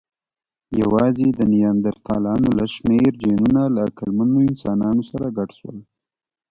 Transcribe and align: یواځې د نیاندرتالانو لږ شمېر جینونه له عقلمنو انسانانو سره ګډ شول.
یواځې 0.81 1.25
د 1.29 1.39
نیاندرتالانو 1.53 2.49
لږ 2.59 2.69
شمېر 2.77 3.11
جینونه 3.21 3.61
له 3.73 3.79
عقلمنو 3.87 4.37
انسانانو 4.49 5.01
سره 5.11 5.25
ګډ 5.37 5.49
شول. 5.59 5.77